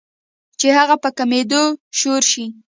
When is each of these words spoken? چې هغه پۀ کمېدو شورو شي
چې 0.59 0.67
هغه 0.77 0.95
پۀ 1.01 1.09
کمېدو 1.17 1.63
شورو 1.97 2.23
شي 2.31 2.45